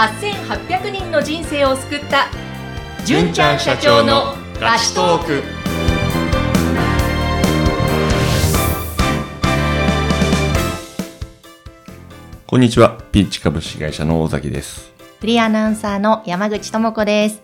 [0.00, 2.28] 8800人の人生を救った
[3.04, 5.42] 純ちゃん社長のラストーク
[12.46, 12.98] こんにちは。
[13.12, 14.90] ピンチ株式会社の大崎です。
[15.20, 17.42] フリーアナウンサーの山口智子です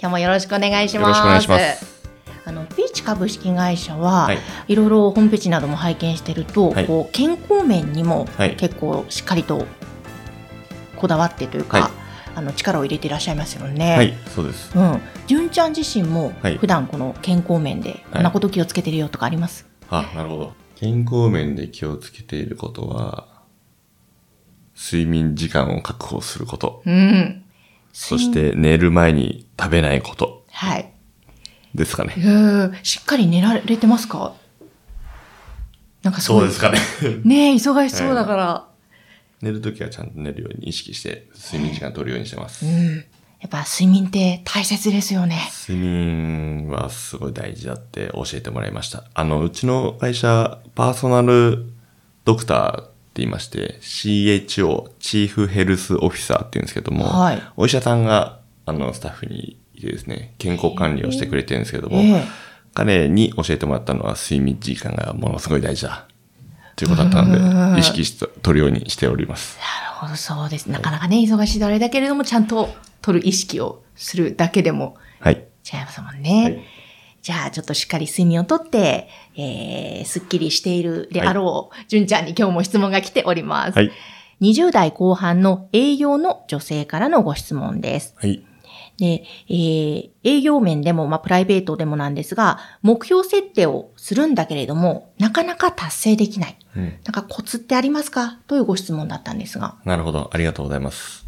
[0.00, 2.10] 今日もよろしくお願いしますよろしくお願いします。
[2.44, 4.38] あのピーチ株式会社は、はい。
[4.66, 9.64] いろいろホームページなども拝見してると、はいこう健康面にもはい結構しっかりと
[11.04, 11.90] こだわってというか、はい
[12.36, 13.96] あの力を入れていらっしゃいますよね。
[13.96, 14.76] はい、そうです。
[14.76, 20.52] うん、純ちゃん自身もはい普段この健康面でこんなこと気をつけてるよとかあります、あ、なるほど。
[20.74, 23.28] 健康面で気をつけていることは、
[24.76, 26.82] 睡眠時間を確保すること。
[26.84, 27.44] うん。
[27.92, 30.92] そして寝る前に食べないことはい。
[31.72, 32.20] ですかねえ。
[32.20, 34.34] ーしっかり寝られてますか？
[36.02, 36.78] なんかそうですかね。
[37.22, 38.68] ねえ、忙しそうだから。
[39.44, 42.64] 寝るときはちゃんと寝るように意識して睡眠時間取るようにしてます。
[42.64, 42.96] うん。
[42.96, 45.38] やっぱ睡眠って大切ですよね。
[45.68, 49.04] 睡眠はすごい大事だって教えてもらいました。
[49.12, 51.66] あの、うちの会社、パーソナル
[52.24, 62.24] ドクターって言いまして、CHO、チーフヘルスオフィサーって言うんですけども、はいお医者さんが、あの、スタッフにいてですね、健康管理をしてくれてるんですけども、ええ
[62.74, 66.08] 彼に教えてもらったのは睡眠時間がものすごい大事だ。
[66.76, 69.58] ということだったので、意識して取るようにしております。
[69.58, 70.66] なるほど、そうです。
[70.66, 75.46] なかなかね、忙しいとあれだけれども、ちゃんと取る意識をするだけでもはい。
[75.72, 76.44] 違いますもんね。
[76.44, 76.84] はい
[77.24, 83.76] じゃあ、ちょっとしっかり睡眠をとって、えー、すっきりしているであろう、純ちゃんに今日も質問が来ております。
[83.78, 83.90] はい。
[84.42, 88.14] 20代後半の営業の女性からのご質問です。
[88.18, 88.44] はい。
[88.98, 96.56] で、えー営業面でも、まあ、プライベートでもなんですが、目標設定をするんだけれども、なかなか達成できない。
[96.76, 96.84] うん。
[96.84, 98.38] なんかコツってありますか？
[98.46, 99.76] というご質問だったんですが。
[99.84, 100.30] なるほど。
[100.32, 101.26] ありがとうございます。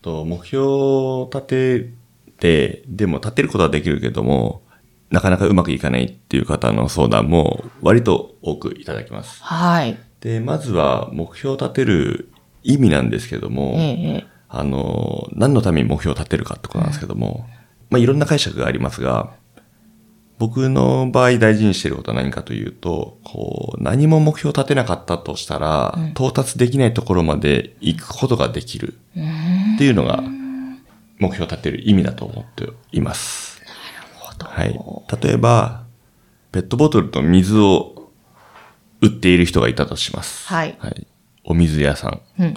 [0.00, 1.90] と目標を立て
[2.38, 4.62] て、でも立てることはできるけども、
[5.10, 9.42] なかなかうまくいかないっていう方の相談も割と多くいただきます。
[9.42, 9.98] はい。
[10.20, 12.30] で、まずは目標を立てる
[12.62, 17.46] 意味なんですけども、ええええあの、何のために目標を立てるかってことなんですけども、
[17.90, 19.34] まあ、いろんな解釈がありますが、
[20.38, 30.22] 僕の場合大事にしていることは何かというと、こう、何も目標を立てなかったとしたら、到達できないところまで行くことができるっていうのが、
[31.18, 33.62] 目標を立てる意味だと思っています。
[34.38, 34.78] はい。
[35.22, 35.84] 例えば、
[36.52, 38.10] ペットボトルと水を
[39.00, 40.46] 売っている人がいたとします。
[40.48, 41.06] はいはい。
[41.44, 42.20] お水屋さん。
[42.38, 42.54] うん。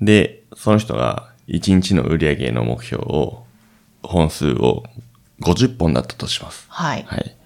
[0.00, 3.44] で、その人が1日の売り上げの目標を、
[4.02, 4.84] 本数を
[5.42, 6.66] 50本だったとします。
[6.68, 7.02] はい。
[7.02, 7.36] はい。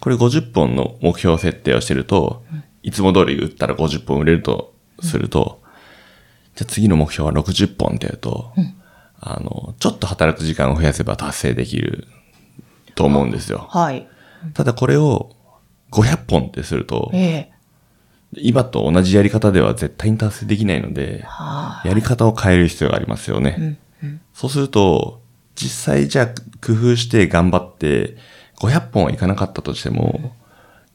[0.00, 2.44] これ50本の目標設定をしてると、
[2.82, 5.62] いつも通り売ったら50本売れるとすると、
[6.56, 8.52] じゃあ次の目標は60本ってやると、
[9.20, 12.08] あの、ちょっと働く時間を増やせば達成できる
[12.94, 13.66] と思うんですよ。
[13.70, 14.08] はい。
[14.54, 15.30] ただこれを
[15.92, 17.51] 500本ってすると、ええ
[18.34, 23.78] 今と同じやり方では絶対に達成できないので、はやり方を変える必要がありますよね。
[24.32, 25.20] そうすると、
[25.54, 26.26] 実際じゃあ
[26.64, 28.16] 工夫して頑張って、
[28.58, 30.34] 500本はいかなかったとしても、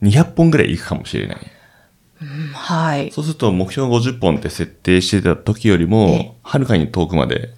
[0.02, 1.38] 200本ぐらいいくかもしれない。
[1.38, 2.54] い。
[2.54, 3.12] はい。
[3.12, 7.54] そうすると目標50本って設定してた時よりええも、はるかに遠くまで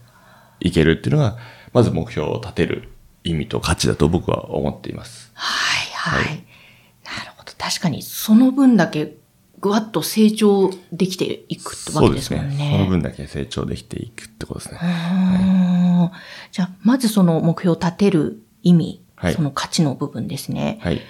[0.59, 1.37] いけるっていうのが、
[1.73, 2.89] まず目標を立てる
[3.23, 5.31] 意味と価値だと僕は思っています。
[5.33, 6.25] はい、はい。
[7.05, 7.53] なるほど。
[7.57, 9.15] 確かに、その分だけ、
[9.61, 12.77] ぐわっと成長できていくってわけですもんね。
[12.77, 14.79] その分だけ成長できていくってことですね。
[14.81, 14.85] う
[16.05, 16.11] ん
[16.51, 20.79] じゃあ、まずその目標を立てる意味、はいその価値の部分ですね。
[20.81, 21.01] はい。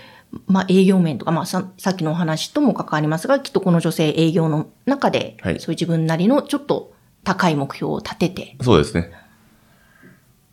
[0.48, 6.94] まあ、営業面とか、まあさ、さっきのお話とも関わりますが、きっとこの女性営業の中で、はいそういう自分なりのちょっと
[7.24, 9.12] 高い目標を立ててそうですね。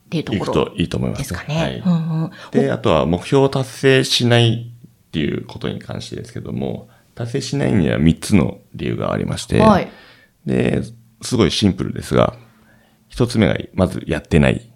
[0.06, 1.40] っていうといくころといいと思いまですすね。
[1.40, 1.82] かね。
[1.84, 2.00] うはい。
[2.00, 9.88] んうんで、あとは目標を達成しないっていうことに関してですけども、達成しないには3つの理由がありまして、はい。
[10.44, 10.82] で、
[11.22, 12.36] すごいシンプルですが、
[13.10, 14.70] 1つ目がまずやってない。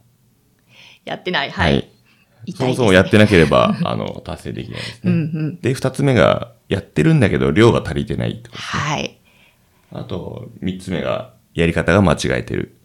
[1.04, 1.50] やってない。
[1.50, 1.88] はい。
[2.46, 5.12] 痛そもいですねそもやってなければ、 あの、達成できないですね。
[5.12, 5.22] うんう
[5.52, 5.60] ん。
[5.60, 8.62] で、2つ目が、やってるんだけど量が足りてないってこと。
[8.62, 9.18] はい。
[9.92, 12.76] あと、3つ目が、やり方が間違えてる。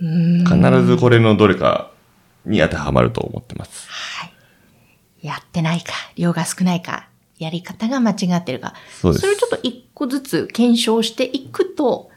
[0.00, 1.92] 必ずこれのどれか
[2.46, 3.86] に当てはまると思ってます。
[3.88, 5.26] はい。
[5.26, 7.08] やってないか、量が少ないか、
[7.38, 8.74] やり方が間違ってるか。
[9.00, 12.10] そうですれをちょっと一個ずつ検証していくと、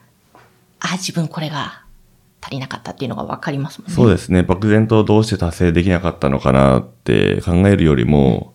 [0.79, 1.83] あ、自分これが
[2.41, 3.95] 足りなかったっていうのがわかりますもんね。
[3.95, 4.43] そうですね。
[4.43, 8.53] 漠然とどうして達成できなかったのかなって考えるよりも、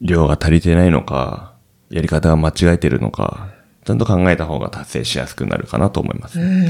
[0.00, 1.54] 量が足りてないのか、
[1.90, 3.50] やり方が間違えてるのか、
[3.84, 6.40] ちゃんと考えた方が達成しやすくなるかなと思います。
[6.40, 6.66] うん。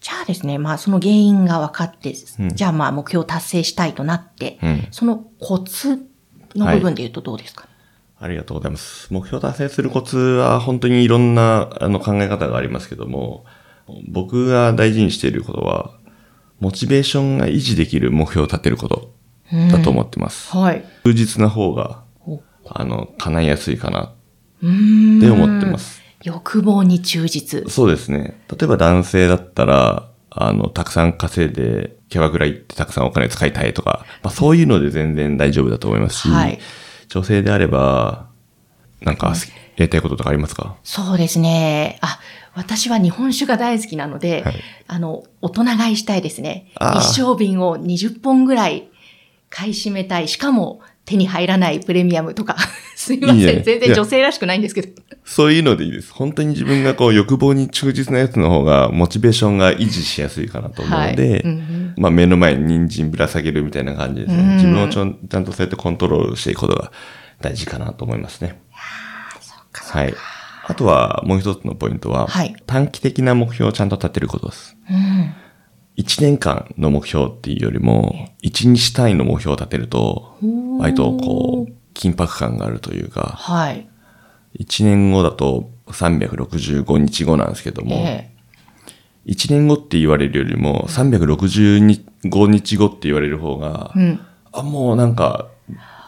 [0.00, 6.06] じゃあですね、まあその原因が分かって、うんじゃあまあ目標を達成したいとなって、うんそのコツ
[6.56, 7.66] の部分で言うとどうですか、
[8.22, 9.12] ありがとうございます。
[9.12, 13.44] 目標達成するコツは本当にいろんなあの考え方がありますけども、
[14.08, 15.98] 僕が大事にしていることは、
[16.60, 19.12] モチベーションが維持できる目標を立てること
[19.72, 20.56] だと思ってます。
[20.56, 20.84] はい。
[21.04, 24.10] 忠実な方が、おあの、叶いやすいかなっ
[24.60, 26.00] て思ってます。
[26.22, 27.68] 欲望に忠実。
[27.68, 28.40] そうですね。
[28.48, 36.60] 例えば男性だったら、あの、たくさん稼いで、キャバクラ行ってたくさんお金使いたいとか、まあそういうので全然大丈夫だと思いますし、はい
[37.12, 38.26] 女性であれば、
[39.02, 39.34] なんか、
[39.76, 40.76] やりたいこととかありますか？
[40.82, 41.98] そうですね。
[42.00, 42.18] あ、
[42.54, 44.54] 私は日本酒が大好きなので、はい
[44.86, 46.72] あの、大人買いしたいですね。
[46.96, 48.88] 一升瓶を20本ぐらい
[49.50, 50.28] 買い占めたい。
[50.28, 52.56] しかも手に入らないプレミアムとか。
[52.96, 53.38] すいません。
[53.38, 54.88] いいね全然女性らしくないんですけど。
[55.24, 56.12] そういうのでいいです。
[56.12, 64.42] 本当に自分がこう欲望に忠実なやつの方がモチベーションが維持しやすいかなと思うので、はいうんうんまあ目の前に人参ぶら下げるみたいな感じですね。
[64.42, 66.90] うん自分をちょんちゃんとそうやってコントロールしていくことが
[67.40, 68.60] 大事かなと思いますね。
[69.72, 70.14] はい。
[70.64, 74.76] あとはもう一つのポイントは、はい短期的な目標をちゃんと立てることです。
[74.90, 75.34] うん。
[75.98, 80.38] 1年間の目標っていうよりも、1日単位の目標を立てると、
[80.78, 83.86] 割とこう、緊迫感があるというか、はい。
[84.58, 88.30] 1年後だと365日後なんですけども、え
[89.26, 94.20] 1年後って言われるよりも365日後って言われる方が、えうん。
[94.52, 95.48] あ、もうなんか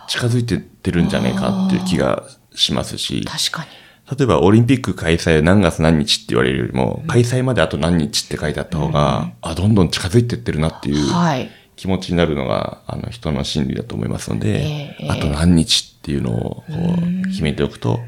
[0.08, 2.24] 近づいてってるんじゃないかっていう気が
[2.54, 3.84] しますし、確かに。
[4.18, 11.50] 例えばオリンピック開催何月何日って言われるよりも、開催まであと何日って書いてあった方が、あ、どんどん近づいてってるなっていうはい。
[11.76, 18.00] 気持ちになるのが、あの人の心理だと思いますので、ええあと何日っていうのをこう決めておくと、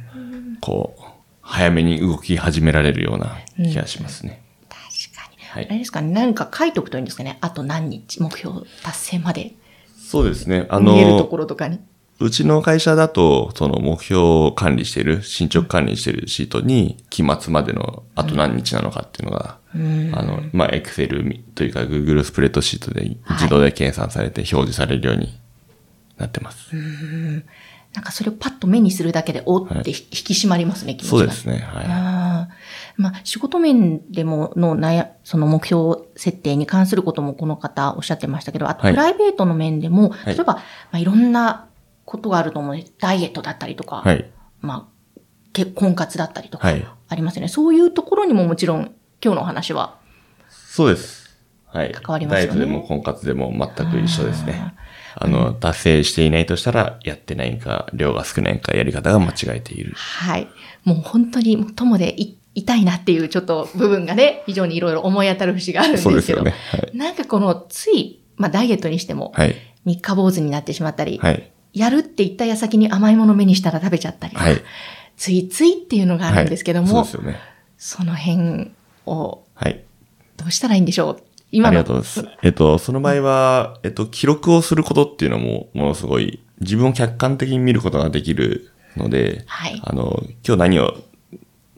[0.67, 1.03] こう、
[1.43, 4.43] 早めに動き始められるような気がしますね。
[4.69, 4.81] 確
[5.15, 5.45] かに。
[5.45, 6.13] はいあれですかね。
[6.13, 7.39] 何か書いておくといいんですかね。
[7.41, 9.55] あと何日、目標達成まで
[9.97, 10.67] そうですね。
[10.69, 11.79] あ見えるとの、ころとかに。
[12.19, 25.39] うちの会社だと、その目標を管理している、進捗管理しているシートに、期末までのあと何日なのかっていうのが、あの、まあ、Excel というか Google スプレッドシートで自動で計算されて表示されるように
[26.17, 26.71] なってます。
[27.97, 31.19] なんかそれをパッと目にするだけで、おってはい引き締まりますね、気持ちが。
[31.19, 31.67] そうですね。
[31.67, 31.87] はい。
[31.87, 32.55] ああ。
[32.99, 40.63] まあ、仕事面でもの悩、その目標設定に関することもこの方おっしゃってましたけど、あとはいプライベートの面でも、い例えば、ま
[40.93, 41.69] あ、いろんな
[42.05, 44.31] ことがあると思うダイエットだったりとか、はい。
[44.61, 45.21] まあ、
[45.55, 47.49] 結婚活だったりとかはい、ありますよね。
[47.49, 48.95] そういうところにももちろん、
[49.25, 49.97] 今日のお話は、
[50.51, 51.35] そうです。
[51.65, 51.93] はい。
[51.93, 54.75] 関わりますよねダイエットでも婚活でも全く一緒ですね。
[55.19, 59.95] あの、達成していないとしたら、やってないか、量が少ないか、やり方が間違えている。
[59.95, 60.47] はい。
[60.85, 66.11] もう本当に、友でい痛いなっていうちょっと部分がね、非常にいろいろ思い当たる節があるんですけど。
[66.11, 66.55] そうですよね。
[66.71, 66.97] はい。
[66.97, 69.57] なんかこの、つい、まあダイエットにしても、はい。
[69.85, 71.51] 三日坊主になってしまったり、はい。
[71.73, 74.63] やるって言った矢先に甘いもの目にしたら食べちゃったりはい。
[75.19, 77.37] ついついっていうのがあるんですけども、はい、そね。
[77.77, 78.71] その辺
[79.05, 79.83] をはい。
[80.39, 81.23] どうしたらいいんでしょう？
[81.57, 82.39] 今のありがとうございます。
[82.43, 90.95] えっと、その場合は、えっと、記録をすることっていうのも、ものすごい、自分を客観的に見ることができるので、はいあの、今日何を、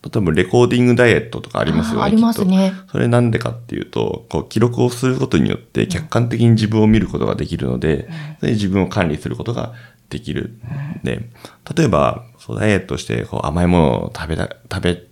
[0.02, 2.04] 例えばレコーディングダイエットとかありますよね。
[2.04, 8.08] ありますねそれなんでかっていうと、こう、記録をすることによって客観的に自分を見ることができるので、
[8.40, 9.74] それで自分を管理することが
[10.10, 10.58] できる。
[11.04, 11.28] で、
[11.76, 15.02] 例えば、そうダイエットして、こう、甘いものを食べた、食べ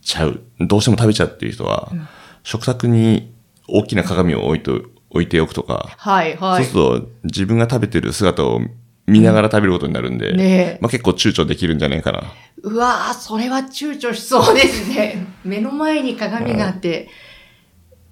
[0.00, 0.40] ちゃう。
[0.58, 1.92] どうしても食べちゃうっていう人は、
[2.42, 3.32] 食卓に
[3.68, 6.64] 大きな鏡を置いと、置いておくとか、はい、はい。
[6.64, 8.60] そうすると自分が食べてる姿を
[9.06, 10.44] 見ながら食べることになるんで、ね
[10.76, 12.32] えまあ結構躊躇できるんじゃないかな。
[12.62, 15.26] うわぁ、それは躊躇しそうですね。
[15.44, 17.08] 目の前に鏡があって、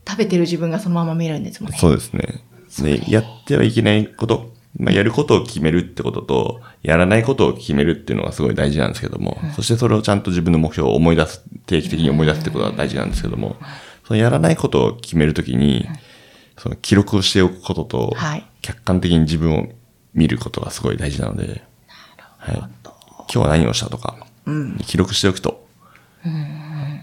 [0.07, 1.79] 食べてる自分がそのまま見えるんですもんね。
[1.79, 2.43] そうですね。
[2.81, 13.57] で、やってはいけないこと、まあやることを決めるってことと、やらないことを決めるっていうのがすごい大事なんですけども、そしてそれをちゃんと自分の目標を思い出す、定期的に思い出すってことが大事なんですけども、
[14.11, 15.89] そのやらないことを決めるときに、
[16.59, 19.69] その記録をしておくことと、はい客観的に自分を
[20.13, 21.63] 見ることがすごい大事なので、
[22.37, 22.69] はい、今
[23.29, 24.27] 日は何をしたとか、
[24.87, 25.65] 記録しておくと、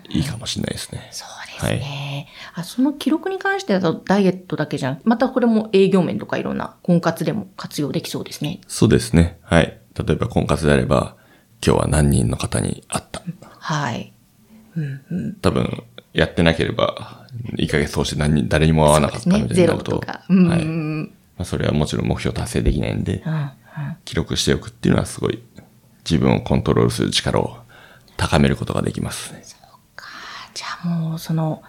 [0.10, 1.08] いいかもしれないですね。
[1.12, 2.28] そうですね。
[2.54, 5.02] あその記録に関してだとダイエットだけじゃん。
[5.06, 8.60] またこれも営業面とかいろんな婚活でも活用できそうですね。
[8.68, 9.40] そうですね。
[9.44, 9.80] はい。
[9.98, 11.16] 例えば婚活であれば、
[11.66, 13.24] 今日は何人の方に会った。
[13.60, 14.14] はい。
[15.42, 15.84] 多分、
[16.18, 20.24] やってなければ、1ヶ月通して何人、誰にも会わなかったみたいにゼロなると、とか。
[20.28, 20.62] うんうんはい。
[20.62, 21.02] うん。
[21.38, 23.52] まあ、それはもちろん目標達成できないんで、うん
[24.06, 25.40] 記録しておくっていうのはすごい、
[26.04, 27.58] 自分をコントロールする力を
[28.16, 29.44] 高めることができますね。
[30.56, 31.62] じゃあもうその、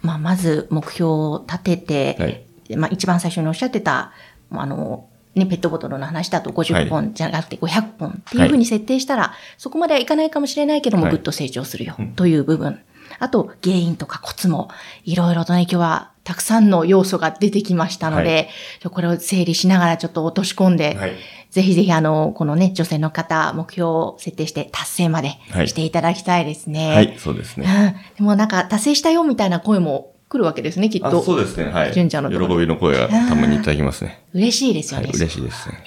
[0.00, 2.76] まあ、まず目標を立てて、はい。
[2.76, 4.10] まあ、一番最初におっしゃってた、
[4.50, 5.06] あの、
[5.36, 12.80] ね、ペットボトルの話だと50本じゃなくて500本っていうふうに設定したら、そこまではいかないかもしれないけども、はいぐっと成長するよという部分。
[13.22, 14.68] あと、原因とかコツも、
[15.04, 18.48] いろいろとね、今日はたくさんの要素が出てきましたので、
[18.82, 21.12] はこれを整理しながらちょっと落とし込んで、はい。
[21.48, 26.94] ぜひぜひあの、このね、女性の方、目標を設定して達成まではいしていただきたいですね。
[26.94, 27.94] はい、そうですね。
[28.14, 28.16] うん。
[28.16, 31.22] でもなんか達成したよみたいな声も来るわけですね、きっあ、と。
[31.22, 31.70] そうですね。
[31.70, 31.92] はい。
[31.92, 34.24] 純ちゃんの喜びの声がたまにいただきますね。
[34.34, 35.06] 嬉しいですよね。
[35.06, 35.84] はい、嬉しいですね。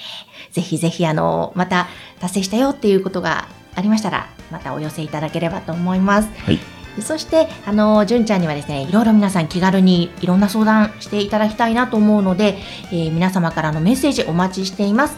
[0.54, 1.88] ぜひぜひあの、また
[2.22, 6.30] 達成したよっていうことがありましたら、またお寄せいただければと思います。
[6.46, 6.60] はい。
[7.02, 12.58] そして、あの、純ちゃんにはですね、いろいろ皆さん気軽にいろんな相談していただきたいなと思うので、
[12.92, 15.18] えー皆様からのメッセージお待ちしています。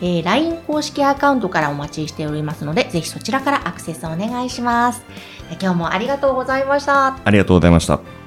[0.00, 5.02] えー LINE 公式アカウントからお待ちしておりますので、ぜひそちらからアクセスお願いします。
[5.60, 7.18] 今日もありがとうございました。
[7.24, 8.17] ありがとうございました。